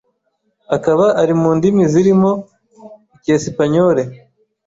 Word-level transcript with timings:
akaba 0.75 1.05
ari 1.21 1.33
mu 1.41 1.49
ndimi 1.57 1.83
zirimo 1.93 2.31
Icyesipanyole 3.15 4.03